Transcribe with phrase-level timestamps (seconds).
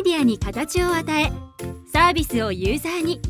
[0.00, 1.30] イデアに形を与え
[1.92, 3.20] サービスをユーザーに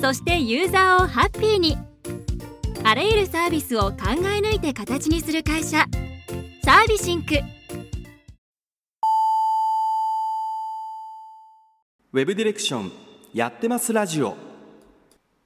[0.00, 1.76] そしてユーザーをハッピーに。
[2.84, 5.84] あらゆるサービスを考え抜いて形にする会社
[6.64, 7.34] サービシンク。
[12.12, 12.92] ウェブディレクション
[13.32, 14.36] やってますラジオ。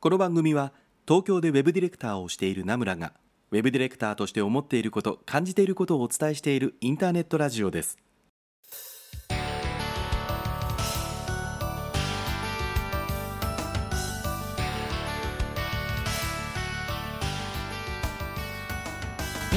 [0.00, 0.72] この番組は
[1.06, 3.12] 東京でウェブディレクターをしている名村が
[3.50, 7.98] ウェブディレクターとして思っていること感じていることをお伝えしているインターネットラジオです。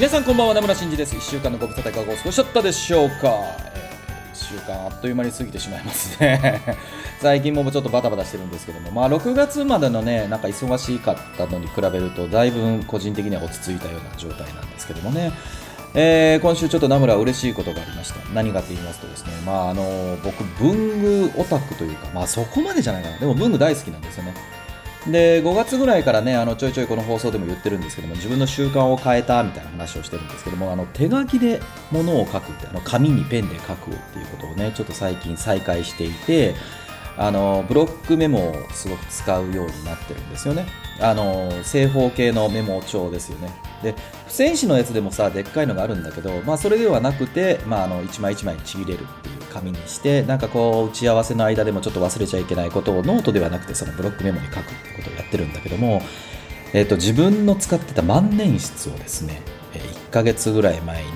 [0.00, 1.14] 皆さんこんばんは名村真司です。
[1.14, 3.14] 1週間のご無沙汰いかがお過ごしだったでしょうか、
[3.74, 6.78] え1週間あっという間に過ぎてしまいますね。
[7.20, 8.90] 最近もちょっとバタバタしてるんですけども。
[8.92, 15.32] まあ6月までのねなんか忙しかったのに比べるとだいぶ個人的には落ち着いたような状態なんですけどもね。
[15.92, 18.20] えー、今週ちょっと名村嬉しいことがありました。
[18.32, 19.32] 何かって言いますとですね。
[19.44, 23.18] まああの僕文具オタクというかまあそこまでじゃないかな。
[23.18, 24.32] でも文具大好きなんですよね。
[25.06, 36.54] で5月ぐらいからねあのちょいちょいこの放送でも言ってるんですけども自分の習慣を変えたみたいな話をしてるんですけどもあの手書きで物を書くってあの紙にペンで書くっていうことをねちょっと最近再開していて
[37.16, 40.66] あのブロックメモをすごく使うようになってるんですよね。
[41.00, 43.50] あの正方形のメモ帳ですよね。
[43.82, 43.94] で
[44.30, 56.00] 付箋紙のやつでもさでっかいのがあるんだけど、まあ、それではなくて、まあ、あの1枚1枚ちぎれるっていう紙にしてなんかこう打ち合わせの間でもちょっと忘れちゃいけないことをノートではなくてそのブロックメモに書くってことをやってるんだけども、
[56.72, 61.10] えー、と自分の使ってた万年筆をですね1ヶ月ぐらい前に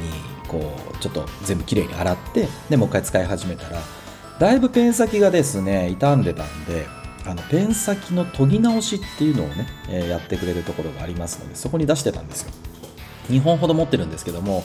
[0.48, 3.80] こうちょっと全部きれいに洗ってでもう一回使い始めたら
[4.40, 6.86] だいぶペン先がですね傷んでたんで
[7.26, 12.73] あのペン先の研ぎ直しっていうのをね、え、やってくれるところがありますのでそこに出してたんですよ。
[13.28, 14.64] 2本ほど持ってるんですけども、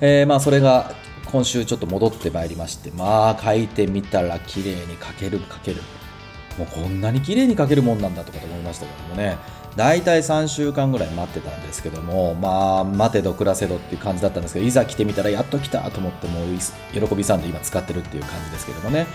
[0.00, 0.94] えー、まあそれが
[1.26, 5.82] 今週ちょっと戻ってまいりましてまあ書いてみたら綺麗に書ける書ける。
[6.58, 9.36] もうこんなに綺麗に書けるもんなんだとかと思いましたけどもね。
[9.76, 19.06] 大体3週間ぐらい待ってたんですけどもまあ待てど暮らせどっていう感じだったんですけどいざ来てみたらやっと来たと思ってもう喜びさんで今使ってるっていう感じですけどもね。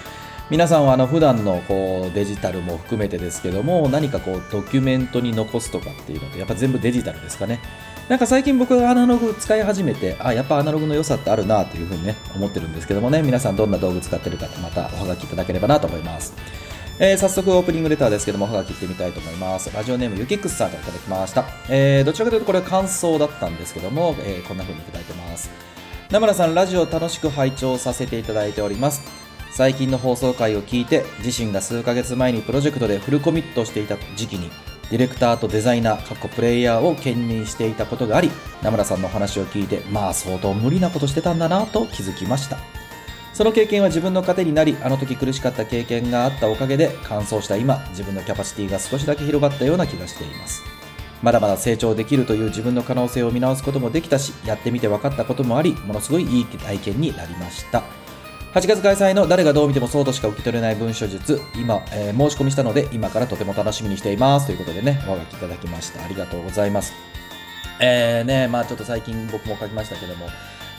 [0.50, 7.60] 皆さんはあの普段のこうデジタルも含めてですけども何かこうドキュメントに残すとかっていうのってやっぱ全部デジタルですかね。
[8.10, 16.34] なんか最近僕アナログ使い始めてあやっぱアナログの良さってあるなというふうにね思ってるんですけどもね皆さんどんな道具使ってるかまたおはがきいただければなと思います
[17.02, 19.74] えー、早速オープニングレターですけども、おはがきってみたいと思います。
[19.74, 21.46] ラジオネームゆきくすさんからいただきました。
[21.70, 25.50] えー、どちらかというとこれは感想だったんですけども、えー、こんな風にいただいてます。
[26.12, 29.02] 名村さん、ラジオ楽しく拝聴させていただいております。
[29.52, 34.52] 最近の放送回を聞いて、自身が数ヶ月前にプロジェクトでフルコミットしていた時期に、
[34.90, 38.32] ディレクターとデザイナー、過去プレイヤーを兼任していたことがあり、
[38.64, 42.58] 名村さんの話を聞いて、まあ相当無理なことしてたんだなと気づきました。
[43.34, 50.64] その経験は自分の糧になり、あの時苦しかった経験があったおかげで、乾燥した今、自分のキャパシティが少しだけ広がったような気がしています。
[51.22, 57.84] まだまだ成長できるという自分の可能性を見直すこともできたし、やってみて分かったこともあり、ものすごいいい体験になりました。
[58.54, 64.48] 8月開催の誰がどう見てもそうとしか受け取れない文書術、今、えー、申し込みしたので、今からとても楽しみにしています。
[64.48, 66.04] ということでね、お書きいただきました。
[66.04, 66.94] ありがとうございます。
[67.80, 70.30] えーね、まあちょっと最近僕も書きましたけども、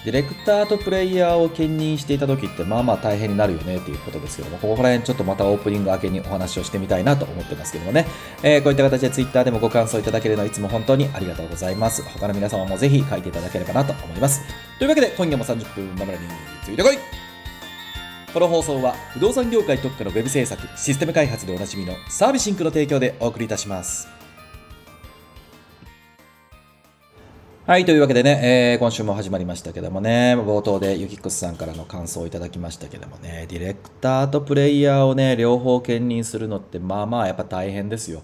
[0.05, 8.07] ディレクターとプレイヤーを兼任していた時ってまあまあ大変になるよねっていうことですけども、ここら辺ちょっとまたオープニング明けにお話をしてみたいなと思ってますけどもね、
[8.43, 12.03] えー、こういった形で Twitter でもご感想いただけるのはいつも本当にありがとうございます。
[12.03, 14.43] 他の皆様もぜひ書いていただければなと思います。
[14.79, 16.19] というわけで今夜も30分生に
[16.65, 17.30] ついてこい
[18.33, 24.07] この放送は不動産業界特化の Web 制作、システム開発でおなじみのサービスシンクの提供でお送りいたします。
[27.67, 38.23] はい、というわけでね、えー、今週も始まりましたけどもね、冒頭でユキックスさんからの感想をいただきましたけどもね、ディレクターとプレイヤーをね、両方兼任するのって、まあまあやっぱ大変ですよ。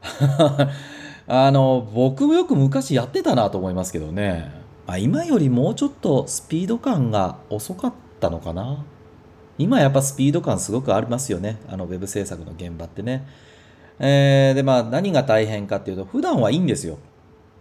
[1.26, 4.50] あの、僕もよく昔やってたなと思いますけどね、
[4.86, 8.84] あ、今よりもうちょっとスピード感が遅かったのかな。
[9.58, 13.26] 今やっぱスピード感すごくありますよね、あのウェブ制作の現場ってね。
[13.98, 16.98] えー、でまあ何が大変かっていうと、普段はいいんですよ。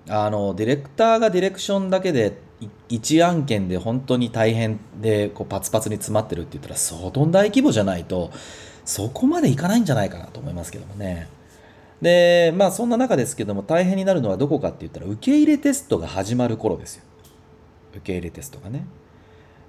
[0.09, 2.37] あのディレクターがディレクションだけで
[2.89, 8.31] 1案件で本当に大変でこうパツパツに詰まってるって言ったら相当大規模じゃないと
[8.85, 11.27] そこまでいかないんじゃないかなと思いますけどもね。
[12.01, 17.03] でまあそんな中ですけども大変になるのはどこかって言ったら受け入れテストが始まる頃ですよ。
[17.91, 18.85] 受け入れテストがね。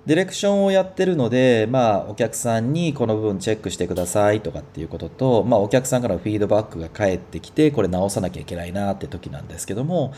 [0.08, 10.14] ディレクションをやってるので、まあ、お客さんにこの部分チェックしてくださいとかっていうことと、まあ、お客さんからのフィードバックが返ってきて、これ直さなきゃいけないなって時なんですけども、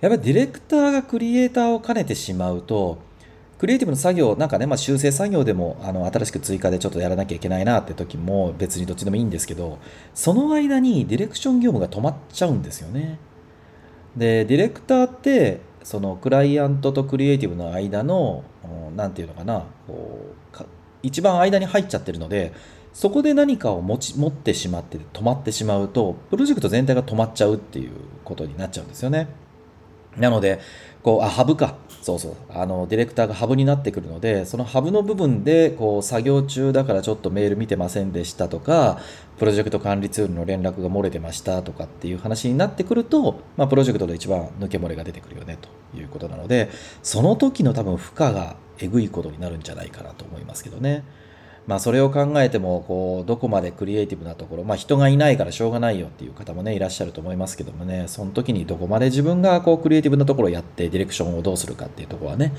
[0.00, 2.98] やっぱりディレクターがクリエイターを兼ねてしまうと、
[3.58, 9.80] クリエイティブの作業、なんかね、まあ、修正作業でもあの新しく追加でちょっとやらなきゃいけないなって時も別にどっちでもいいんですけど、
[10.14, 13.18] その間にディレクション業務が止まっちゃうんですよね。
[14.16, 18.42] で、ディレクターって、そのクライアントとクリエイティブの間の、
[18.96, 20.64] 何て言うのかな、こう
[21.04, 22.52] 一番間に入っちゃってるので、
[22.92, 27.92] そこで何かを持ち持ってしまって止まってしまうと、プロジェクト全体が止まっちゃうっていう
[28.24, 29.28] ことになっちゃうんですよね。
[30.16, 30.58] なので、
[31.04, 31.76] こう、あ、ハブか。
[32.06, 32.34] そうそう。
[32.50, 39.00] あの、ディレクターがハブになってくるので、そのハブの部分で、こう、作業中だからちょっとメール見てませんでしたとか、
[39.38, 46.70] プロジェクト管理ツールの連絡が漏れてましたとかっていう話になってくると、まあ、プロジェクトで一番抜け漏れが出てくるよねということなので、
[47.02, 51.02] その時の多分負荷がえぐいことになるんじゃないかなと思いますけどね。
[51.66, 62.52] まあ、それを考えてもこうどこまでクリエイティブなところ、まあ、人がいないからしょうがないよっていう方もねいらっしゃると思いますけどもねその時にどこまで自分がこうクリエイティブなところをやってディレクションをどうするかっていうところはね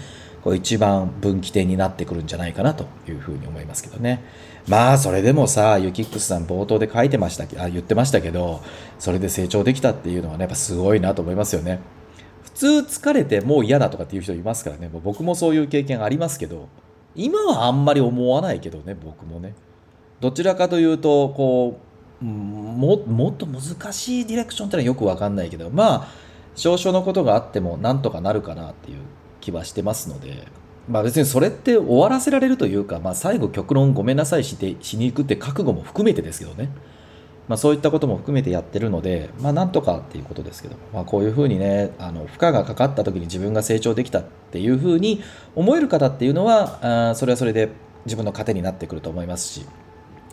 [0.44, 4.24] こう一番分岐点になってくるんじゃないかなというふうに思いますけどね。
[4.68, 8.62] まあそれでもさユキックスさん冒頭で書いてましたあ言ってましたけど
[9.00, 11.80] それで成長できたっていうのはねやっぱすごいなと思いますよね。
[12.44, 14.89] 普通疲れてもう嫌だとかっていう人いますからね。
[14.92, 16.68] 僕もそういう経験ありますけど
[17.17, 19.55] 今はあんまり思わないけどね僕もね。
[20.21, 21.79] どちらかというとこ
[22.21, 26.07] うももっと難しいディレクションってのはよく分かんないけどまあ
[26.55, 28.97] 少々のことがあってもなんとかなるかなっていう
[29.41, 30.47] 気はしてますので
[30.87, 36.69] まあ別にそれって終わらせられるというか、まあ、最後極論ごめんなさいしてしに行くって覚悟も含めてですけどね、
[37.47, 45.21] まあ、そういったことも含めてやってるのでまあなんとかっていうことですけど、まあ、こういうふうにねあの負荷がかかった時に自分が成長できたっていうふうに
[45.55, 47.69] 思える方っていうのはあそれはそれで
[48.05, 49.65] 自分の糧になってくると思いますし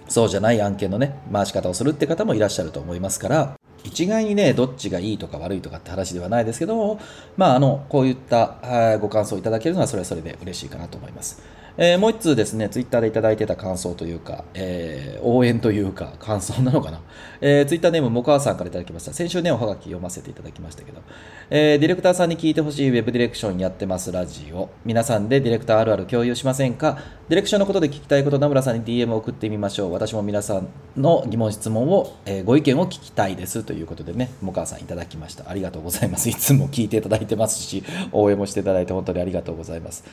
[0.09, 6.99] そうじゃない案件のね、回し方をするって方もいらっしゃると思いますから、一概にね、どっちがいいとか悪いとかって話ではないですけど、
[7.37, 11.43] まあ、あの、こういったご感想いただけるのはそれはそれで嬉しいかなと思います。
[11.77, 17.01] えーもう一通ですね、ツイッターでいただいてた感想というか、えー応援というか、感想なのかな。
[17.41, 19.13] えーツイッターネーム、もかわさんからいただきました。
[19.13, 21.01] 先週ね、おはがき読ませていただきましたけど、
[21.51, 24.71] えーディレクターさんに聞いてほしいウェブディレクションやってますラジオ。
[24.85, 26.97] 皆さんでディレクターあるある共有しませんか？
[27.29, 29.93] ディレクションのことで聞きたいこと、名村さんに DM を送ってみましょう。
[29.93, 35.51] 私も皆さんの疑問、質問を、えーご意見を聞きたいですということでね、もかわさんいただきました。
[35.51, 36.29] ありがとうございます。
[36.29, 37.83] いつも聞いていただいてますし、
[38.13, 40.05] 応援もしていただいて本当にありがとうございます。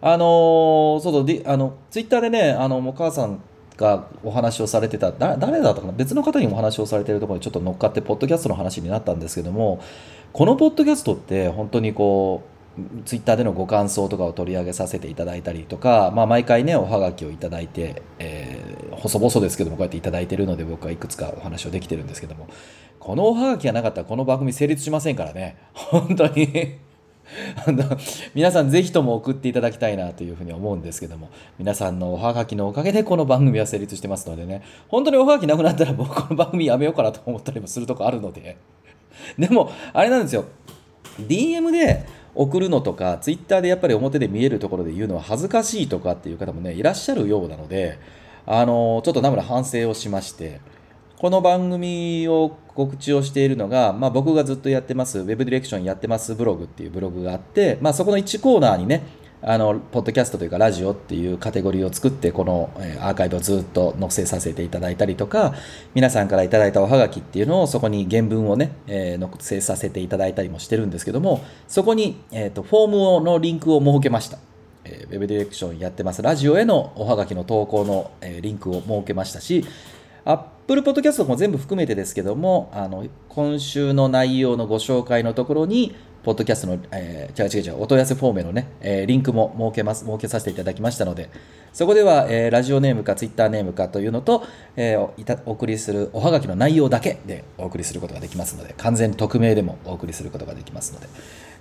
[0.00, 3.40] あのそうそう、あの、ツイッターでね、あの、もかわさん
[3.76, 5.92] がお話をされてた、だ誰だったかな？
[5.92, 9.80] 別の方にお話をされてるところにちょっと乗っかって、ポッドキャストの話になったんですけども、
[10.32, 12.42] このポッドキャストって本当にこ
[12.76, 22.48] う、ツイッターでのご感想とかを取り上げさせていただいたりとか、まあ、毎回ね、おはがきをいただいて、えー細々ですけども、こうやっていただいてるので、僕はいくつかお話をできてるんですけども、
[22.98, 26.78] このおはがきがなかったら、この番組成立しませんからね、本当に。
[27.66, 27.84] あの
[28.34, 31.28] 皆さんぜひとも送っていただきたいなというふうに思うんですけども
[31.58, 38.56] 皆さんのおはがきのおかげでこの番組は成立してますのでね本当におはがきなくなったら 僕この番組やめようかなと思ったりもするとこあるので。
[39.38, 40.44] でもあれなんですよ。
[41.20, 47.98] DM で送るのとか Twitter でやっぱり表で見えるところで言うのは恥ずかしいとかっていう方もねいらっしゃるようなので
[48.46, 50.60] あのちょっとナムラ反省をしまして
[51.20, 59.02] この番組を告知をしているのが、まあ、僕がずっとやってます、ウェブディレクションやってますブログっていうブログがあって、まあ、そこの1コーナーにね、
[59.42, 62.70] あの、ポッドキャストというかラジオっていうカテゴリーを作って、この
[63.00, 65.54] アーカイブをずっと載せさせていただいたりとか、
[65.92, 74.38] 皆さんからいただいたおはがきっていうのをそこに原文をね、えー載せさせていただいたりもしてるんですけども、そこに、えーと、フォームのリンクを設けました。
[74.84, 79.64] えーウェブディレクションやってますラジオへのおはがきの投稿の、えーリンクを設けましたし、
[80.70, 91.30] Apple Podcast も全部含めてですけども、あの今週の内容のご紹介のところに、ポッドキャストの、えー違う違う違う、お問い合わせフォームへのね、えーリンクも設けます、設けさせていただきましたので、
[91.72, 94.44] そこでは、えーラジオネームかツイッターネームかというのと、
[94.76, 101.06] えーおいたお送りするおはがきの内容だけでお送りすることができますので、完全匿名でもお送りすることができますので、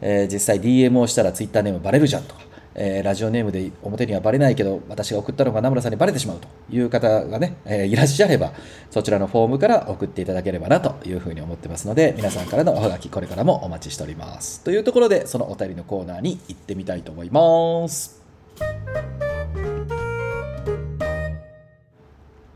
[0.02, 2.42] えー実際 DM をしたらツイッターネームバレるじゃんとか、
[2.78, 8.54] えーラジオネームで表にはバレないけど私が送ったのが名村さんにバレてしまうという方がね、えーいらっしゃれば
[8.92, 18.22] そちらのフォームから送っていただければなというふうに思ってますので皆さんからのおはがきこれからもお待ちしておりますというところでそのお便りのコーナーに行ってみたいと思います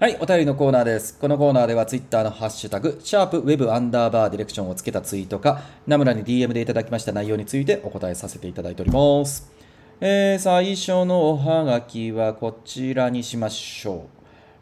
[0.02, 1.16] はい、お便りのコーナーです。
[1.20, 9.61] このコーナーではツイッターのハッシュタグ、シャープウェブアンダーバーディレクションをつけたツイートか、名村に DM でいただきました内容についてお答えさせていただいております。
[10.04, 14.08] えー最初のおはがきはこちらにしましょ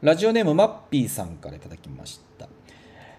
[0.02, 0.06] う。
[0.06, 2.50] ラジオネームマッピーさんからいただきました。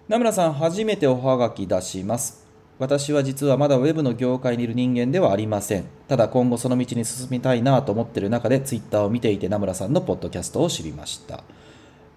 [0.07, 2.47] 名村さん、初めておはがき出します。
[2.79, 5.85] 私は実はまだウェブの業界にいる人間ではありません。
[6.09, 11.43] ただ今後その道に進みたいなと思っている中でツイッターを見ていて名村さんのポッドキャストを知りました。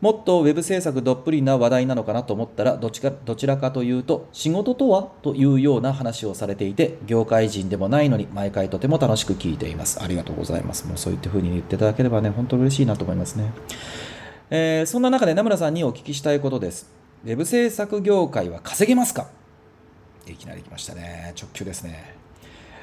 [0.04, 10.04] もっとウェブ制作どっぷりな話題なのかなと思ったらどちかどちらかというと仕事とはというような話をされていて業界人でもないのに毎回とても楽しく聞いています。
[10.04, 10.86] ありがとうございます。
[10.88, 13.54] もうそういった風に言っていただければね本当に嬉しいなと思いますね。
[14.50, 16.92] えーそんな中で名村さんにお聞きしたいことです。
[17.24, 19.30] ウェブ制作業界は稼げますか？
[20.28, 21.34] いきなり来ましたね。
[21.42, 22.14] 直球ですね。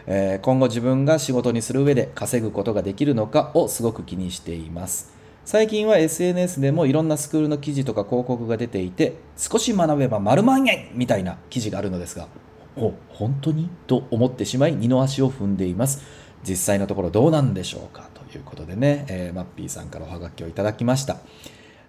[0.06, 5.19] えー今後自分が仕事にする上で稼ぐことができるのかをすごく気にしています。
[5.50, 12.28] 最近は SNS でもいろんなスクールの記事とか広告が出ていて、少し学べば丸万円みたいな記事があるのですが、
[12.76, 13.69] お、本当に？
[13.88, 16.04] と思ってしまい二の足を踏んでいます。
[16.45, 18.09] 実際のところどうなんでしょうか？
[18.14, 21.16] ということでね、えーマッピーさんからおはがきをいただきました。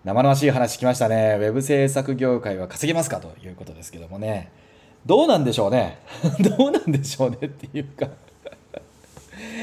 [0.05, 1.37] 生々しい話きましたね。
[1.39, 3.17] ウェブ制作業界は稼げますか？
[3.17, 4.51] ということですけどもね。
[5.05, 5.99] どうなんでしょうね？
[6.57, 8.07] どうなんでしょうねっていうか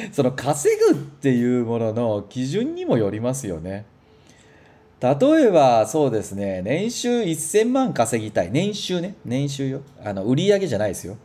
[0.12, 3.84] その稼ぐっていうものの基準にもよりますよね。
[5.00, 8.50] 例えばそうですね、年収1000万稼ぎたい。
[8.50, 9.82] 年収ね、年収よ。
[10.04, 11.16] あの売り上げじゃないですよ。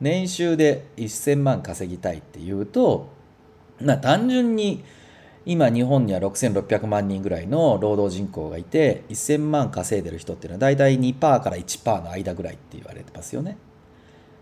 [0.00, 3.08] 年収で1000万稼ぎたいっていうと、
[3.80, 4.82] まあ単純に
[5.46, 13.56] 今日本には6600万人ぐらいの労働人口がいて1000万稼いでる人っていうのは大体2%から1%の間ぐらいって言われてますよね。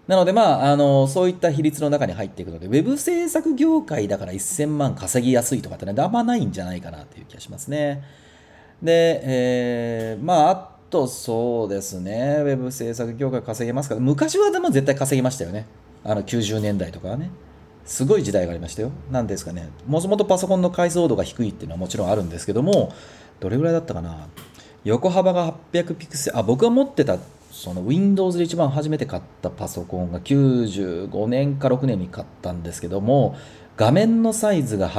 [0.09, 8.03] なのでまああのそういった比率の中に入っていくのでウェブ制作業界だから1000万稼ぎやすいとかってねあんまないんじゃないかなっていう気がしますね。
[8.83, 13.95] で、えーまああとそうですねウェブ制作業界稼げますか？
[13.95, 15.67] ら昔はでも絶対稼げましたよね
[16.03, 17.31] あの90年代とかはね。
[17.85, 18.91] すごい時代がありましたよ。
[19.11, 22.93] なんですかね、もともとパソコンの解像度が低いっていうのはもちろんあるんですけども、
[23.41, 24.29] どれぐらいだったかな、
[24.85, 27.17] 横幅が800ピクセル、あ、僕が持ってた、
[27.51, 33.37] その Windows で一番初めて買ったパソコンが95年か6年に買ったんですけども、
[33.77, 34.91] 画面のサイズが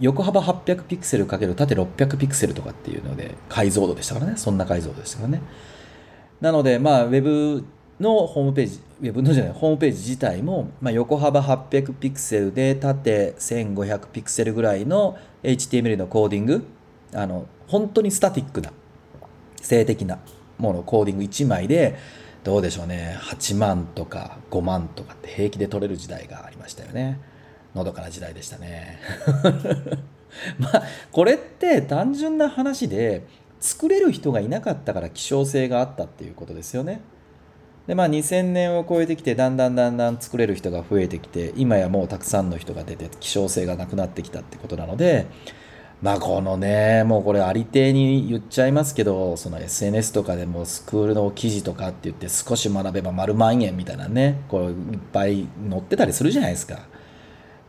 [0.00, 5.42] 横幅800ピクセルかける縦600ピクセルとかっていうので、解像度でしたからね、そんな解像度でしたからね。
[6.40, 7.64] なので、まあ、ウェブ
[8.00, 16.64] のホームページ、ウェブのじゃない、ホームページ自体も、まあ、横幅800ピクセルで縦1500ピクセルぐらいの HTML のコーディング、
[17.12, 18.70] あの、本当にスタティックな、
[19.60, 20.18] 静的な
[20.58, 21.96] もの、コーディング1枚で、
[22.44, 27.20] どうでしょうね、8万とか5万とかって平気で取れる時代がありましたよね。
[27.74, 28.98] のどかな時代でしたね。
[30.58, 33.24] まあ、これって単純な話で、
[33.60, 37.00] 作れる人がいなかったから希少性があったっていうことですよね。
[37.86, 45.26] でまあ2000年を超えてきてだんだんだんだん作れる人が増えてきて今やもうたくさんの人が出て希少性がなくなってきたってことなので
[46.00, 56.80] まあこのねもうこれありていに言っちゃいますけどその SNS とかでもスクールの記事とかって言って少し学べば丸万円みたいなねこういっぱい載ってたりするじゃないですか。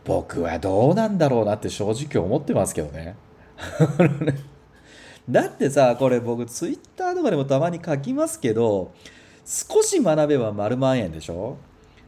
[0.04, 3.16] 僕はどうなんだろうなって正直思ってますけどね。
[5.28, 8.92] だってさこれ僕ツイッターとかでもたまに書きますけど
[9.44, 11.56] 少し学べば丸万円でしょ？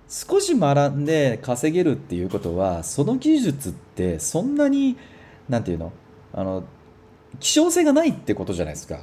[0.09, 4.97] 少し学んで稼げるっていうことはその技術ってそんなに
[5.49, 5.93] なんていうの？
[6.35, 6.65] あの
[7.41, 9.01] 希少性がないってことじゃないですか。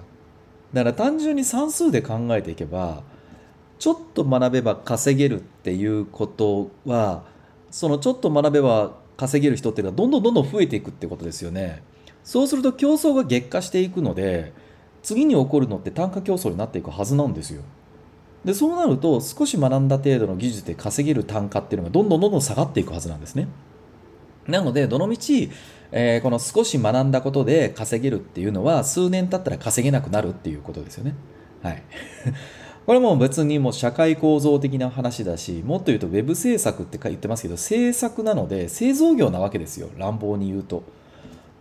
[0.73, 3.03] だから単純に算数で考えていけば
[3.79, 7.23] ちょっと学べば稼げるっていうことは
[7.71, 11.81] そのちょっと学べば稼げる人っていうのはどんどんどんどん増えていくってことですよね。
[12.23, 14.53] そうすると競争が激化していくので
[15.01, 17.63] 次に起こるのって単価競争になっていくはずなんですよ。
[18.45, 23.47] でそうなると少し学んだ程度の技術で稼げる単価っていうのがどんどんどんどん下がっていくはずなんですね。
[24.49, 25.51] なのでどのみち、
[25.91, 31.15] えーこの少し学んだことで稼げるっていうのは数年経ったら稼げなくなるっていうことですよね。
[31.63, 31.83] はい。
[32.85, 39.89] これも別にもう社会構造的な話だしもっと言うとウェブ制作って言ってますけど制作なので製造業なわけですよ。
[39.97, 40.83] 乱暴に言うと。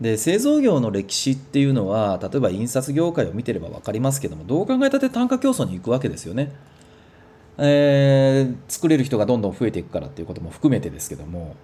[0.00, 6.52] で製造業の歴史っていうのは例えば印刷業界を見てれば分かりますけどもどう考えたって単価競争に行くわけですよね、
[7.58, 11.56] えー作れる人がどんどん増えていくからっていうことも含めてですけども。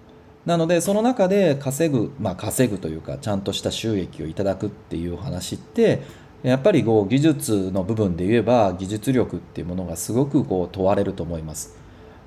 [0.45, 6.01] なのでその中で稼ぐまあ稼ぐというかちゃんとした収益をいただくっていう話って
[6.43, 11.75] やっぱりこう技術の部分で言えば技術力っていうものがすごくこう問われると思います。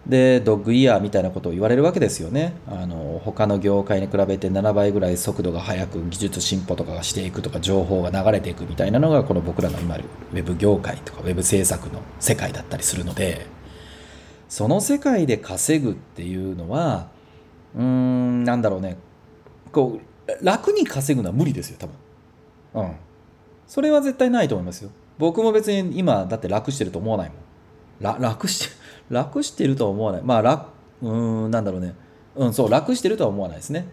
[0.06, 2.54] でドッグイヤーみたいなことを言われるわけですよね。
[2.66, 13.46] あの他の業界に比べて7倍ぐらい速度が速く技術進歩とかがしていくとか情報が流れていくみたいなのがこの僕らの今あるウェブ業界とかウェブ制作の世界だったりするので
[14.48, 17.08] その世界で稼ぐっていうのは
[17.76, 18.96] うんなんだろうね。
[19.72, 22.86] こう楽に稼ぐのは無理ですよ多分。
[22.86, 22.96] うん。
[23.66, 24.90] それは絶対ないと思いますよ。
[25.18, 27.36] 僕も別に今だって楽してると思わないも
[28.16, 28.20] ん。
[28.20, 28.74] 楽して
[29.10, 30.22] 楽してるとは思わない。
[30.22, 30.66] まあ楽
[31.02, 31.94] うんなんだろうね。
[32.36, 33.88] うんそう楽してるとは思わないですね。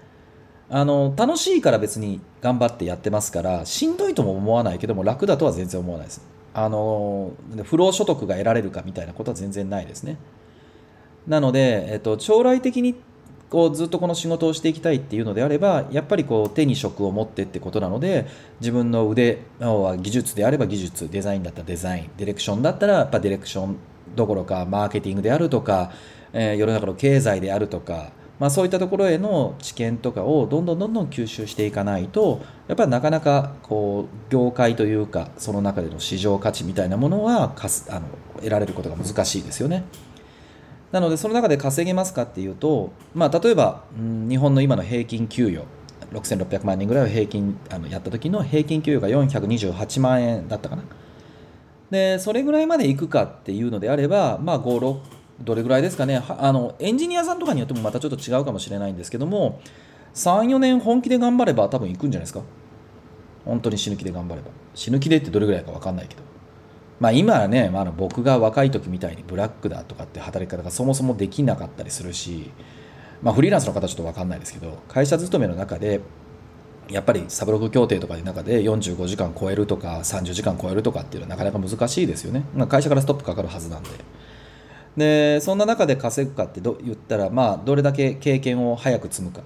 [0.70, 6.22] あの楽しいから別に頑張ってやってますからしんどいとも思わないけども楽だとは全然思わないです。
[6.54, 10.18] あの不労所得が得られるかみたいなことは全然ないですね。
[11.28, 12.96] なので、えっと、将来的に
[13.56, 18.28] こうずっとこの仕事をしていきたいっていうのであればやっぱりこう手に職を持ってってことなので
[18.60, 23.78] 自分の腕は技術であれば技術デザインだったらデザインディレクションだったらやっぱディレクション
[24.14, 25.94] どころかマーケティングであるとか、
[26.34, 39.86] えー世の中の経済であるとか、まあ、そういったところへの知見とかをどんどんどんどん吸収していかないとやっぱりなかなかこう業界というかその中での市場価値みたいなものはかすあの得られることが難しいですよね。
[40.96, 45.66] なのでその中で稼げますかっていうと、まあ、例えば、うん日本の今の平均給与
[46.14, 50.84] 6600万人ぐらいを平均あのやった時の平均給与が428万円だったかな。
[51.92, 55.00] でそれぐらいまでいくかっていうのであればまあ56
[55.42, 56.24] どれぐらいですかね。
[56.26, 59.60] あのエンジニアさんとかによってもまたちょっと違うかもしれないんですけども
[60.14, 62.40] 34年本気で頑張れば多分いくんじゃないですか。
[63.44, 64.48] 本当に死ぬ気で頑張れば。
[64.74, 66.22] 死ぬ気でってどれぐらいか分かんないけど。
[67.00, 72.52] まあ今はね、まあ、僕が若い時みたいにブラックだとかって働き方がそもそもできなかったりするし、
[73.22, 76.02] まあ、フリーランスの方はちょっと分かんないですけど会社勤めの中で
[76.90, 83.90] やっぱりサブログ協定とかの中で45時間超えるとか30時間超えるとかっていうのはなかなか難しいですよね、まあ、会社からストップかかるはずなんで。
[84.96, 89.46] でそんな中で稼ぐかってど言ったらまあどれだけ経験を早く積むかと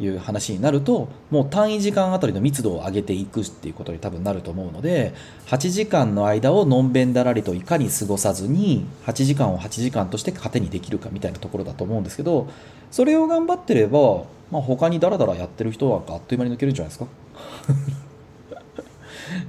[0.00, 5.12] いう話になるともう単位時間あたりの密度を上げていくっていうことに多分なると思うので
[5.46, 12.48] 8時間の間をのんべんだらりといかに過ごさずに8時間を8時間として糧にできるかみたいなところだと思うんですけど
[12.90, 17.06] それを頑張ってれば、まあ、他にダラダラやってる人はあっという間に抜けるんじゃないですか？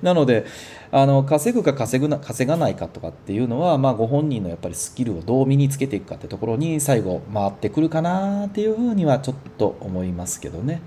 [0.01, 0.45] なので
[0.91, 10.81] あの稼ぐか稼ぐな稼がないかとかっていうのは、まあ、ご本人のやっぱりスキルをどう身につけていくかってところに最後回ってくるかなっていうふうにはちょっと思いますけどね。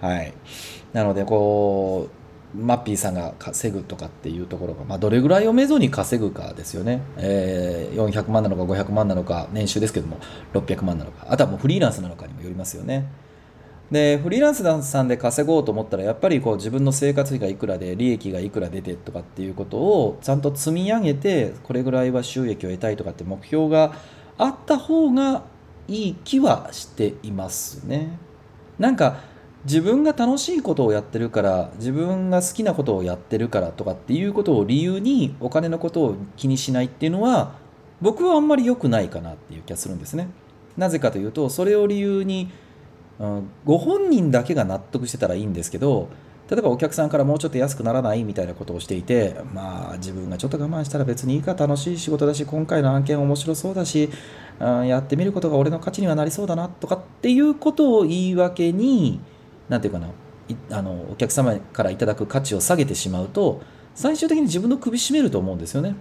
[0.00, 0.32] はい、
[0.92, 2.08] なのでこ
[2.54, 10.18] うマッピーさんが稼ぐとかっていうところが、まあ、どれぐらいをめどに稼ぐかですよね、えー400万なのか500万なのか年収ですけども
[10.54, 13.06] 600万なのかあとはもうフリーランスなのかにもよりますよね。
[13.90, 23.94] でフリーランスさんで稼ごうと思ったらやっぱりこう自分の生活費がいくらで利益がいくら出てとかっていうことをちゃんと積み上げてこれぐらいは収益を得たいとかって目標が
[24.36, 25.44] あった方が
[25.88, 28.18] いい気はしていますね。
[28.78, 29.20] なんか
[29.64, 37.54] 自分が楽しいことをやってるから自分が好きなことをやってるからとかっていうことを理由にお金のことを気にしないっていうのは
[38.00, 40.28] 僕はあんまり良くないかなっていう気がするんですね。
[40.76, 42.50] なぜかというとそれを理由に
[43.64, 46.08] ご本人だけが納得してたらいいんですけど
[46.48, 54.04] 例えばお客さんからもうちょっと安くならないみたいなことをしていてまあ自分がちょっと我慢したら別にいいか楽しい仕事だし今回の案件面白そうだし、
[54.60, 59.20] うんやってみることが俺の価値にはなりそうだなとかっていうことを言い訳に
[59.68, 60.08] 何て言うか
[60.70, 63.60] なあのお客様からいただく価値を下げてしまうと
[63.94, 65.94] 最終的に自分の首絞めると思うんですよね。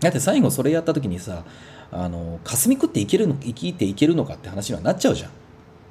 [0.00, 1.44] だって最後それやった時にさ
[1.92, 5.30] あの霞食っていけるの生きていけるのかって話にはなっちゃうじゃん。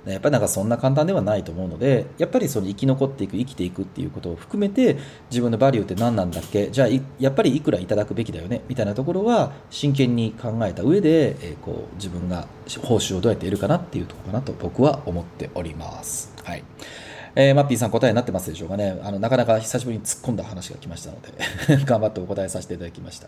[0.05, 4.97] やっぱりなんかそんな簡単ではないと思うのでやっぱりその生き残っていく生きていくっていうことを含めて
[5.29, 6.69] 自分のバリューって何なんだっけ？
[6.71, 6.87] じゃあ
[7.19, 8.61] やっぱりいくらいただくべきだよね？
[8.69, 12.47] みたいなところは真剣に考えた上で、えーこう自分が
[12.81, 16.33] 報酬をどうやって得るかなっていうところかなと僕は思っております。
[16.43, 16.63] はい
[17.35, 18.99] えーマッピーさん答えになってますでしょうかね？
[19.03, 21.29] あのなかなか久しぶりに突っ込んだ話が来ましたので
[21.85, 23.27] 頑張ってお答えさせていただきました。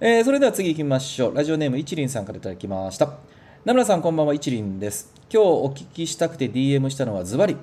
[0.00, 1.34] えーそれでは次行きましょう。
[1.34, 3.14] ラジオネーム一輪さんからいただきました。
[3.66, 5.12] 名村さんこんばんは一輪です。
[5.28, 7.54] 今日お聞きしたくて DM したのはズバリ。
[7.54, 7.58] ウ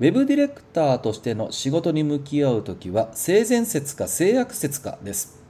[0.00, 5.40] ェブディレクターとしての仕事に向き合うときは性善説か性悪説かです。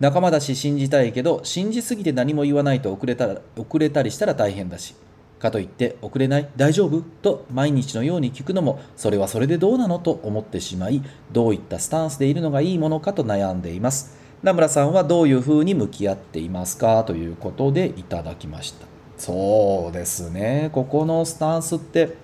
[0.00, 4.96] 仲間だし信じたいけど信じすぎて何も言わないと遅れたら遅れたりしたら大変だし
[5.38, 7.00] かといって遅れない大丈夫？
[7.22, 10.00] と毎日のように聞くのもそれはそれでどうなの？
[10.00, 17.04] と思ってしまいどういったスタンスでいるのがいいものかと悩んでいます名村さんはどういうふうに向き合っていますか？
[17.04, 20.70] ということでいただきましたそうですね。
[20.72, 22.16] ここのスタンスって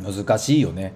[0.00, 0.94] 難しいよね。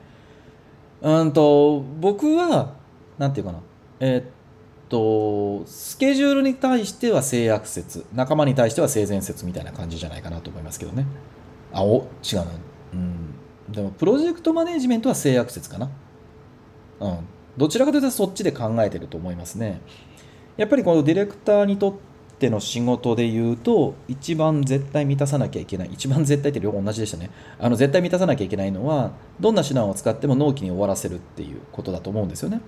[1.01, 2.75] うんと僕は
[3.19, 3.61] なんていうかな。
[4.01, 8.05] えっとスケジュールに対しては性悪説。
[8.15, 11.07] 仲間に対しては性善説みたいな感じじゃないかなと思いますけどね。
[11.73, 12.47] あお違うな。
[12.93, 13.35] うん。
[13.71, 15.91] でもプロジェクトマネジメントは性悪説かな。
[17.01, 17.19] うん。
[17.57, 19.81] どちらかというとそっちで考えてると思いますね。
[20.57, 27.31] やっぱりこのディレクターにとってての仕事で言うと一番絶対満たさなきゃいけない一番絶対って両方同じでしたね。
[27.59, 32.61] あの絶対満たさなきゃいけないのはどんな手段を使っても納期に終わらせるっていうことだと思うんですよね。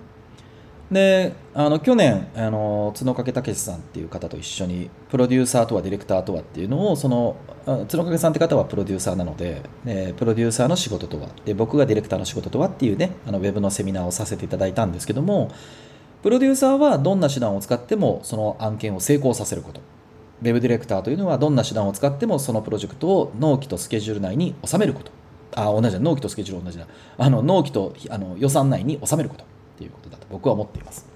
[0.91, 11.27] であの去年あの角掛武さんっていう方と一緒にプロデューサーとはディレクターとはっていうのをその角掛さんって方はプロデューサーなので、ね、プロデューサーの仕事とは。
[11.43, 15.51] で僕がディレクターの仕事とはっていうねあのウェブのセミナーをさせていただいたんですけども
[16.27, 19.79] プロデューサーはどんな手段を使ってもその案件を成功させること。
[20.41, 25.11] ウェブディレクターというのはどんな手段を使ってもそのプロジェクトを納期とスケジュール内に収めること。
[25.55, 26.01] あ同じだ。
[26.01, 26.85] 納期とスケジュール同じだ。
[27.17, 31.07] あの納期とあの予算内に収めることっていうことだと僕は思っています。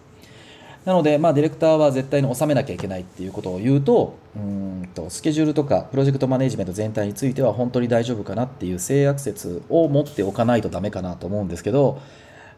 [0.86, 12.00] なので、まあ、ディレクターは絶対に収めなきゃいけないっていうことを言うとうんとスケジュールとかプロジェクトマネジメント全体については本当に大丈夫かなっていう性悪説を持っておかないとダメかなと思うんですけど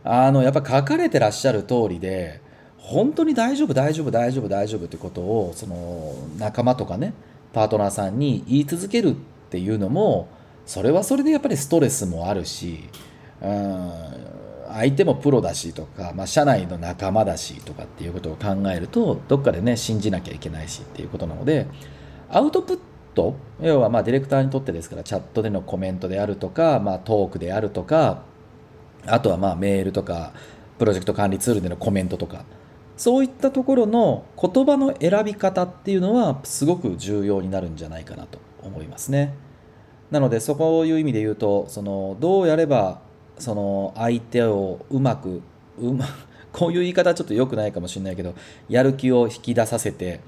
[0.03, 2.41] あのやっぱ書かれてらっしゃる通りで
[2.83, 7.13] 本当に大丈夫大丈夫大丈夫大丈夫ってことをその仲間とかね
[7.53, 9.13] パートナーさんに言い続けるっ
[9.49, 10.27] ていうのも
[10.65, 12.89] それはそれでやっぱりストレスもあるし
[13.41, 13.91] うん
[14.67, 21.67] 相手もプロだしとか、まあ、社内の仲間だしとかっていうことを考えるとどっかでね信じなきゃいけないしっていうことなので
[22.29, 22.79] アウトプッ
[23.13, 28.23] ト要はまあディレクターにとってですからチャットでのコメントであるとか、まあ、トークであるとか
[29.05, 30.33] あとはまあメールとか
[30.79, 32.43] プロジェクト管理ツールでのコメントとか
[32.97, 39.33] そういったところの言葉の選び方っていうのはすごく重要になるんじゃないかなと思いますね。
[40.11, 43.01] なのでそういう意味で言うとそのどうやれば
[43.39, 45.41] その相手をうまく
[45.79, 46.05] うま
[46.53, 48.35] こういう言い方はちょっと良くないかもしれないけど
[48.69, 50.19] やる気を引き出させて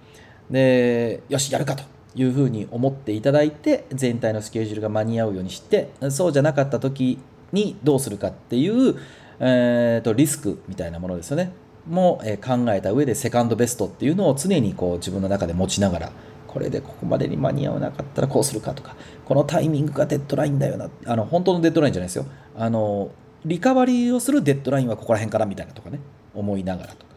[0.49, 1.83] でよしやるかと
[2.15, 7.19] いうふうに思っていただいて全体のスケジュールが間に合うようにしてそうじゃなかった時
[7.51, 8.95] にどうするかっていう、
[9.39, 11.51] えーと、リスクみたいなものですよね
[11.87, 16.11] も、考えた上でセカンドベストっていうのを常にこう自分の中で持ちながら
[16.47, 18.95] これでここまでに間に合わなかったらこうするかとか
[19.25, 22.25] このタイミングがデッドラインだよなあの本当のデッドラインじゃないですよ。
[22.57, 23.11] あの
[23.43, 25.99] リカバリーをするデッドラインはここら辺からみたいなとかね
[26.33, 27.15] 思いながらとか。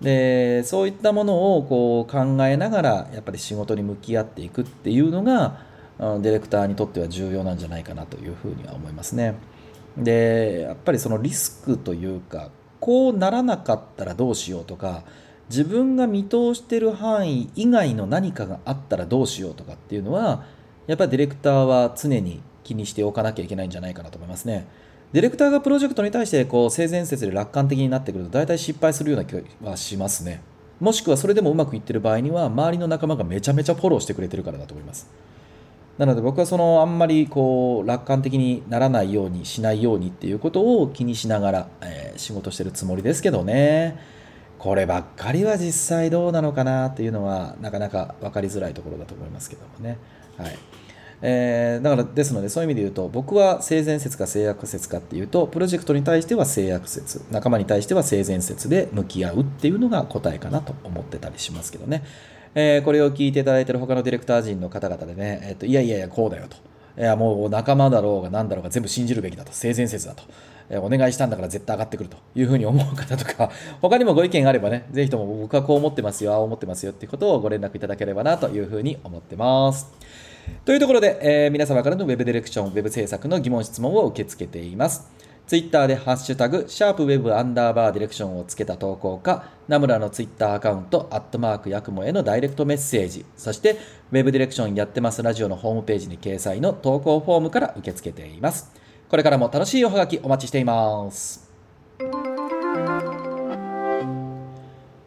[0.00, 5.62] でそういったものをこう考えながらやっぱり仕事に向き合っていくっていうのが
[5.98, 9.34] ディレクターにとっては重要なんじゃないかなというふうには思いますね。
[9.96, 12.50] でやっぱりそのリスクというか
[12.80, 15.04] こうならなかったらどうしようとか
[15.48, 20.44] 自分が見通してる範囲以外の何かがあったらどうしようとかっていうのは
[20.86, 24.66] やっぱりディレクターは常に気にしておかなきゃいけないんじゃないかなと思いますね。
[25.12, 30.40] ディレクターがプロジェクトに対してこう性善説で楽観的になってくると大体失敗するような気はしますね。
[30.78, 35.10] もしくはそれでもうまくいってる場合には周りの仲間がめちゃめちゃフォローしてくれてるからだと思います。
[36.00, 43.98] なので僕はそのあんまりこう楽観的にならないようにしないようにっていうことを気にしながら、えー、仕事してるつもりですけどね。
[44.58, 49.98] こればっかりは実際どうなのかなっていうのはなかなか分かりづらいところだと思いますけどもね。
[50.38, 50.58] はい
[51.20, 62.04] えー、だからですのでそういう意味で言うと僕は性善説か性悪説かっていうとプロジェクトに対しては性悪説仲間に対しては性善説で向き合うっていうのが答えかなと思ってたりしますけどね、
[62.54, 66.56] えー、これを聞いていただいている他のディレクター陣の方々でね、えーと、いやいやいやこうだよと
[67.00, 70.24] いやもう仲間だろうが何だろうが全部信じるべきだと性善説だと
[70.78, 73.50] お願いしたんだから絶対上がってくるというふうに思う方とか、
[73.82, 79.90] 他にもご意見があればね、ぜひとも僕はこう思ってますよ、ああ思ってますよっていうことをご連絡いただければなというふうに思ってます。
[80.64, 85.10] というところで、えー、皆様からの Web ディレクション、Web 制作の疑問質問を受け付けています。
[85.50, 93.76] ツイッターでハッシュタグ、シャープウェブアンダーバーディレクションをつけた投稿か、ナムラのツイッターアカウント、アットマークヤクモへのダイレクトメッセージ、そして、
[94.12, 98.70] ウェブディレクションやってますラジオのホームページに掲載の投稿フォームから受け付けています。
[99.08, 101.50] これからも楽しいおはがきお待ちしています。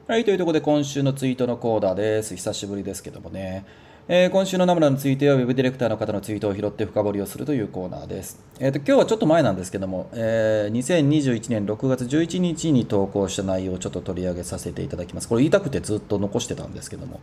[0.10, 2.36] はい、というところで今週のツイートのコーナーです。
[2.36, 3.63] 久しぶりですけどもね。
[4.10, 8.38] えー、今週のナムラについては Web ディレクターの方のツイートを拾って深掘りをするというコーナーです。
[8.60, 15.30] えーと、今日はちょっと前なんですけども、えー、2021年6月11日に投稿した内容をちょっと取り上げさせていただきます。
[15.30, 17.22] これ言いたくてずっと残してたんですけども、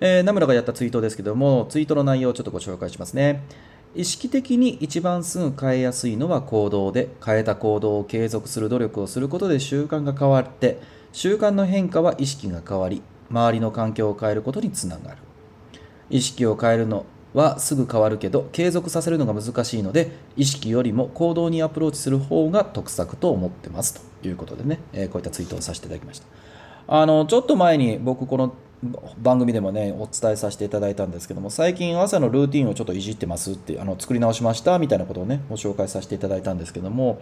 [0.00, 3.44] えー、ナムラがやったツイートですけども、ツイートの内容をちょっとご紹介しますね。
[3.94, 10.80] 意識的に一番すぐ変えやすいのは行動で変えた行動を継続する努力をすることで習慣が変わって
[11.12, 15.16] 習慣の変化は意識が変わり周りの環境を変えることにつながる
[16.10, 24.02] 意識を変えるのはすぐ変わるけど継続させるのが難しいので意識よりも行動にアプローチする方が得策と思ってます。
[24.20, 26.26] ということでね、えー、こういったツイートをさせていただきました。
[26.88, 28.54] あのちょっと前に僕この
[29.18, 37.20] 番組でもねお伝えさせていただいたんですけども最近朝のルーティンをちょっといじってますってあの作り直しましたみたいなことをねご紹介させていただいたんですけども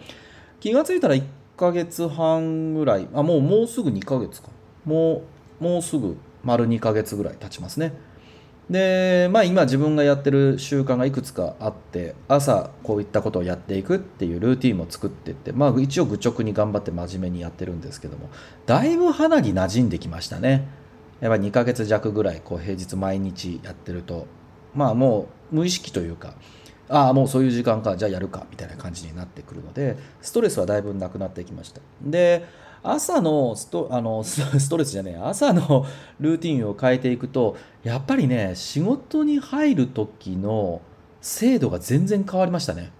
[0.59, 1.23] 気がついたら1
[1.57, 4.49] ヶ月半ぐらいあもうもうすぐ2ヶ月か。
[4.85, 5.21] も
[5.61, 7.93] うもうすぐ丸2ヶ月ぐらい経ちますね。
[8.69, 18.29] でまあ今自分がやってる習慣がいくつかあって朝こういったことをやっていくっていうルーティンも作っていってまあ一応愚直に頑張って真面目にやってるんですけども
[18.67, 20.67] だいぶ花に馴染んできましたね。
[21.19, 24.25] やっぱ2ヶ月弱ぐらいこう平日毎日やってると
[24.73, 26.35] まあもう無意識というか
[26.87, 31.81] ああもうそういう時間かじゃあやるかみたいな感じになってくるのでストレスはだいぶなくなってきました。
[32.01, 32.45] で
[32.83, 35.85] 朝のストあの ストレスじゃねえ朝の
[36.19, 40.81] ルーティンを変えていくとやっぱりね仕事に入る時の
[41.21, 42.91] 精度が全然変わりましたね。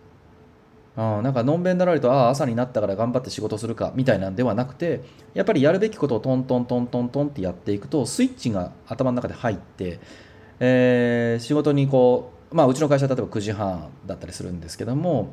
[0.97, 5.01] うん、なんかのんべんだらりとああ朝になったから頑張って仕事するかみたいなんではなくて
[5.33, 9.99] やっぱりやるべきことをトントントントントンってやっていくとスイッチが頭の中で入って、
[10.59, 15.31] えー、仕事にこうまあうちの会社例えば9時半だったりするんですけども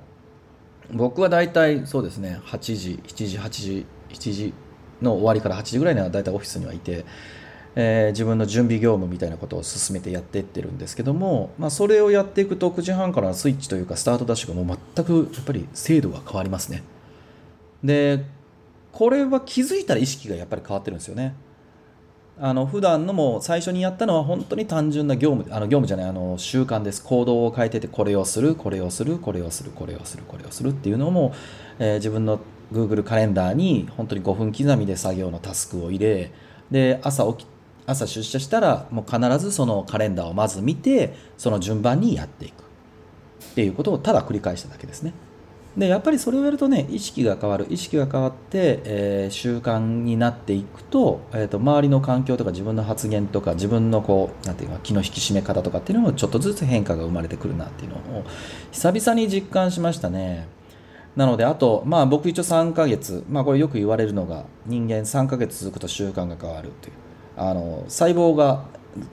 [0.93, 4.55] 僕は大体そうですね8時7時8時7時
[5.03, 7.05] の終わりから8時ぐらいには大体オフィスにはいて、
[7.75, 16.83] えー、自分の準備業務みたいなことを進めてやっていってるんですけども、まあ、それをやっていくと9時半からのスイッチというかスタートダッシュがもう全くやっぱり精度が変わりますね。
[17.85, 18.25] で
[18.93, 21.35] これは気づいたら意識がやっぱり変わってるんですよね。
[22.39, 27.03] あの普段のも最初にやったのは本当に単純な業務あの業務じゃないあの習慣です。
[27.03, 31.35] 行動を変えててこれをするこれをするこれをするこれをするこれをするっていうのも、
[31.79, 32.41] えー、自分の
[32.73, 36.33] Google カレンダーに本当に5分刻みで作業のタスクを入れ
[36.71, 37.49] で朝起き
[37.87, 42.63] 朝出社したらもう必ずそのカレンダーをまず見てその順番にやっていく
[43.53, 45.13] っていうことをただ繰り返しただけですね。
[45.77, 58.25] でやっぱりそれをやるとね意識が変わる意識が変わって、えー、習慣になっていくと,、えーと、周りの環境とか自分の発言とか自分のこうなんていうか気の引き締め方とかっていうのもちょっとずつ変化が生まれてくるなっていうのを
[58.73, 60.49] 久々に実感しましたね。
[61.17, 66.95] なのであと、まあ、僕一応3ヶ月、まあ、これよく言われるのが人間3ヶ月続くと習慣が変わるという。
[67.37, 68.65] あの細胞が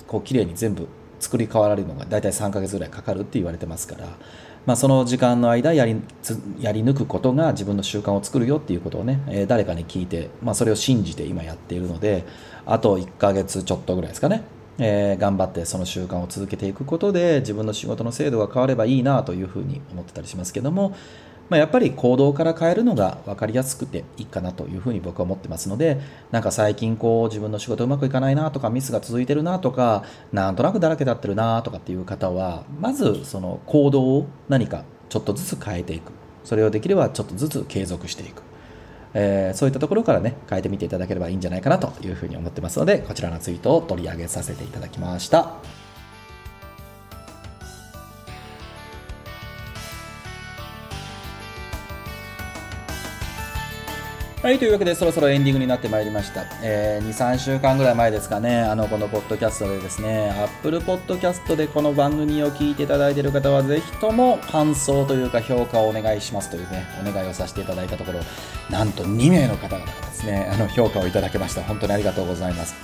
[0.08, 0.88] こう綺麗に全部
[1.20, 4.08] 作り変わられるのが大体3ヶ月ぐらいかかるって言われてますから、
[4.66, 6.02] まあ、その時間の間やり
[6.60, 12.24] やり抜くことが自分の習慣を作るよっていうことをね、えー、誰かに聞いて、まあ、それを信じて今やっているので
[12.66, 14.44] あと1ヶ月ちょっとぐらいですかね。
[14.80, 20.96] えー、頑張ってその習慣を続けていくことで自分の仕事の精度が変わればいいなというふうに思ってたりしますけども、
[21.50, 26.00] まあ、やっぱり行動から変えるのが分かりやすくていいかなというふうに僕は思ってますので
[26.32, 36.12] なんか最近こう自分の仕事うまくいかないなとかミスが続いてるなとかなんとなくだらけだってるなとかっていう方はまずその行動を何かちょっとずつ変えていく
[36.44, 38.42] それをできればちょっとずつ継続していく、
[39.14, 45.83] えー、そういったところからね変えてみていただければいいんじゃないかなというふうに思ってますのでこちらのツイートを取り上げさせていただきました。
[54.44, 56.44] はい、というわけでそろそろエンディングになってまいりました。
[56.62, 68.20] えー、2、3週間ぐらい前ですかね、あの、このポッドキャストでですね、Apple Podcast でこの番組を聞いていただいている方は、ぜひとも感想というか評価をお願いしますというね、お願いをさせていただいたところ、
[68.70, 71.64] なんと2名の方々がですね、あの、評価をいただけました。
[71.64, 72.76] 本当にありがとうございます。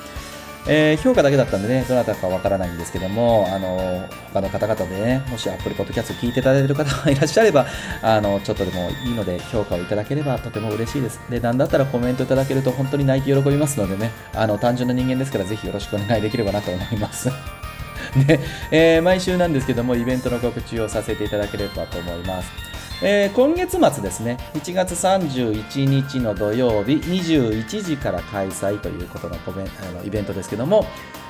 [0.67, 7.65] えー、評価だけだったんでね、どなたかわからないんですけども、あの、他の方々でね、もし Apple Podcast 聞いていただいている方がいらっしゃれば、
[8.01, 11.19] あの、ちょっとでもいいので評価をいただければとても嬉しいです。
[11.29, 17.29] で、なんだったらコメントいただけると本当に泣いて喜びますのでね、あの、単純な人間ですからぜひよろしくお願いできればなと思います。
[18.27, 18.39] で、
[18.71, 22.68] えー、毎週なんですけども、イベントの告知をさせていただければと思います。
[23.01, 30.85] えー、今月末ですね、1月31日の土曜日、21時から開催ということのコメあのイベントですけども、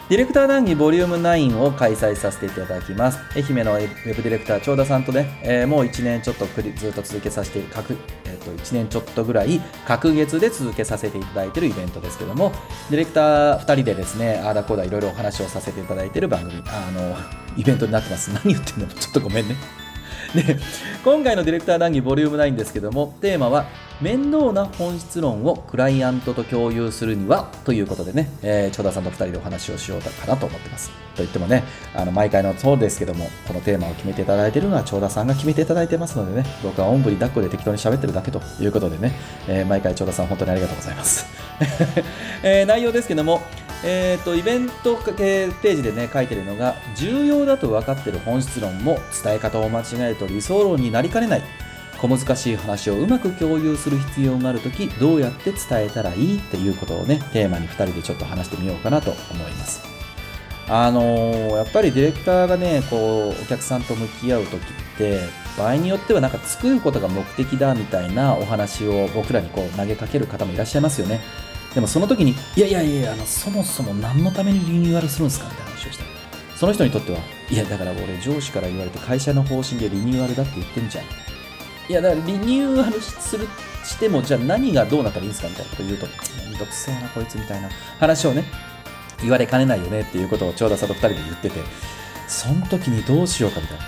[0.09, 3.19] ディレクター談義ボリューム9を開催させていただきます。
[3.35, 12.51] 愛媛のウェブディレクター、長田さんとね、えー、もう1年ちょっとずっと続けさせて、各えー、と1年ちょっとぐらい、隔月で続けさせていただいているイベントですけども、
[12.89, 17.15] ディレクター2人でですね、あーだこーだいろいろお話をさせていただいている番組、あの、
[17.55, 18.31] イベントになってます。
[18.33, 18.87] 何言ってんの？
[18.87, 19.55] ちょっとごめんね。
[20.35, 20.57] で
[21.03, 23.65] 今回のディレクター談義ボリューム9ですけどもテーマは
[24.01, 30.89] 面倒な本質論をクライアントと共有するにはということでね、えー、長田さんと2人でお話をしようかなと思ってます。
[30.89, 31.63] と言ってもね
[31.93, 39.11] あの毎回のそうですけどもこのテーマを決めていただいているのは長田さんが決めていただいてますのでね僕はおんぶに抱っこで適当に喋ってるだけということでね、
[39.47, 41.25] えー、毎回長田さん本当にありがとうございます、
[42.41, 43.41] えー、内容ですけども
[43.83, 51.43] えーと、イベントページでね書いてるのが重要だと分かってる本質論も伝え方を間違えると理想論になりかねない。
[52.01, 59.81] 小難しい話をうまく共有する必要があるときどうやって伝えたらいいっていうことをねテーマに2人でちょっと話してみようかなと思います。
[60.71, 64.61] あのー、やっぱりディレクターがねこうお客さんと向き合う時っ
[64.97, 65.21] て
[65.57, 71.21] 場合によってはなんか作ることが目的だみたいなお話を僕らにこう投げかける方もいらっしゃいますよね。
[71.73, 76.03] でもその時に、いやいやいや、あのそもそも何のためにリニューアルするんですかみたいな話をした
[76.57, 81.05] その人にとってはいやだから俺上司から言われて会社の方針でリニューアルだって言ってんじゃん。
[81.89, 83.47] いやだからリニューアルする
[83.83, 86.07] してもじゃあ何がどうなったらいいんですかみたいなこと言うと
[86.49, 88.43] めんどくせえなこいつみたいな話をね
[89.21, 91.59] 言われかねないよねっていうことを長田さんと2人で言ってて
[92.27, 93.83] その時にどうしようかみたいな。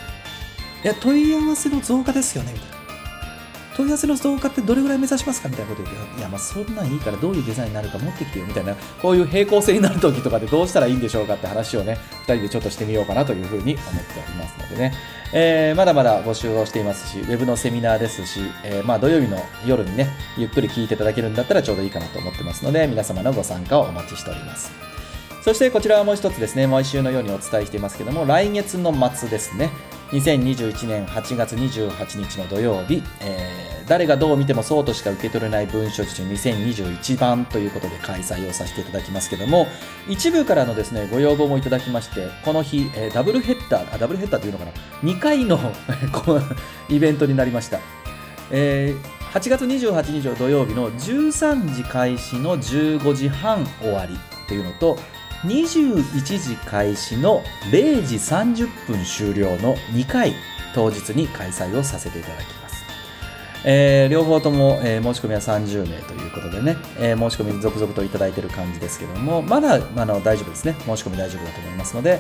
[0.84, 2.81] いや問い合わせの増加ですよねみたいな。
[3.76, 14.94] 問い合わせの増加ってどれぐらい目指しますかみたいなこと言っていやまあそんなんいいからどういうデザインになるか持ってきてよみたいなこういう平行線になる時とかでどうしたらいいんでしょうかって話をね2人でちょっとしてみようかなというふうに思っておりますのでね、
[15.34, 24.72] えーまだまだ募集をしていますしウェブのセミナーですし、えーまあ土曜日の夜にねゆっくり聞いていただけるんだったらちょうどいいかなと思ってますので皆様のご参加をお待ちしております。
[25.42, 29.72] そしてこちらはもう一つですね、毎週のようにお伝えしていますけども、来月の末ですね、
[30.12, 39.68] 2021年8月28日の土曜日、えー誰がどう見てもそうとしか受け取れない文書受注2021番ということで開催をさせていただきますけども、
[40.08, 44.72] 一部からのですね、ご要望もいただきまして、この日、えーダブルヘッダー、あ、ダブルヘッダーというのかな、
[45.04, 45.60] 2回の
[46.88, 47.80] イベントになりました。
[48.50, 54.98] えー8月28日の土曜日の13時開始の15時半終わりというのと
[55.44, 60.34] 21時開始の0時30分終了の2回
[60.74, 62.86] 当日に開催をさせていただきます、
[63.66, 72.20] えー両方とも、えー申し込みは30名ということでね、えー申し込み続々といただいている感じですけどもまだあの大丈夫ですね申し込み大丈夫だと思いますので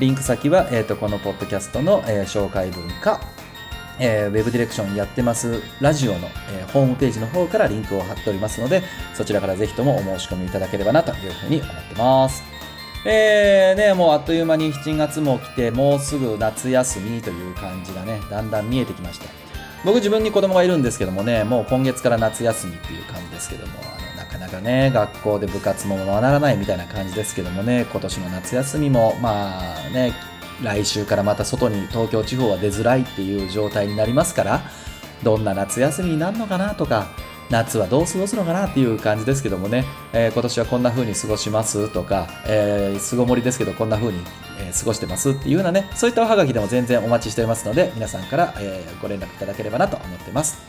[0.00, 3.20] リンク先は、えー、とこのポッドキャストの、えー紹介文か
[4.00, 8.82] えーウェブディレクションやってますラジオの、えーホームページの方からリンクを貼っておりますので
[9.12, 12.51] そちらからぜひともお申し込みいただければなというふうに思ってます。
[13.04, 19.26] えーね、もうあっという間に7月も来てもうすぐ夏休みという感じがねだんだん見えてきました
[19.84, 30.12] 僕自分に子供がいるんですけどもねもう今月から夏休みっていう感じですけどもあのなかなかね学校で部活もままならないみたいな感じですけどもね今年の夏休みもまあね
[30.62, 34.62] 来週からまた外に東京地方は出づらいっていう状態になりますから
[35.24, 37.08] どんな夏休みになるのかなとか
[37.52, 39.84] 夏はどう過ごすのかなっていう感じですけどもね、
[40.14, 44.18] えー今年はこんな風に過ごしますとか、えー巣ごもりですけどこんな風に、
[44.58, 50.62] え過ごしてますっていうようなねそういったおはがきでも全然お待ちしておりますので皆さんから、えご連絡いただければなと思ってます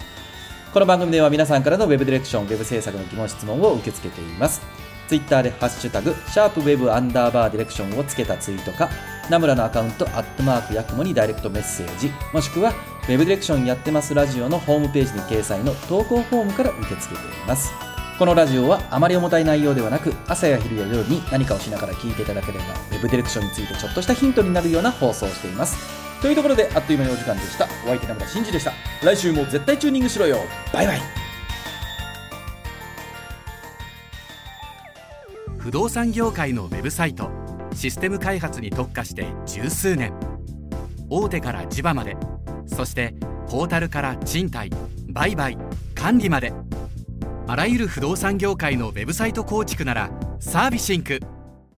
[0.73, 4.61] この番組では皆さんからのウェブディレクション、ウェブ制作の疑問、質問を受け付けています。
[5.07, 8.89] ツイッターでハッシュタグ、シャープウェブアンダーバーディレクションをつけたツイートか、
[9.29, 17.71] ナムラのアカウント、アットマークヤクモにダイレクトメッセージ、もしくは、ウェブディレクションやってますラジオのホームページに掲載の投稿フォームから受け付けています。
[18.19, 25.77] このラジオはあまり重たい内容ではなく、朝や昼や夜に何かをしながら聞いていただければ、ウェブディレクションについてちょっとしたヒントになるような放送をしています。
[26.21, 27.65] というところで、あっという間にお時間でした。
[27.85, 28.71] お相手ナムラ真司でした。
[29.03, 30.37] 来週も絶対チューニングしろよ。
[30.71, 31.01] バイバイ。
[35.57, 37.42] 不動産業界のウェブサイト
[37.75, 40.13] システム開発に特化して十数年。
[41.09, 42.17] 大手から地場まで。
[42.65, 43.13] そして
[43.49, 44.71] ポータルから賃貸
[45.09, 45.57] 売買
[45.95, 46.53] 管理まで。
[47.47, 50.09] あらゆる不動産業界のウェブサイト構築なら
[50.39, 51.19] サービシンク。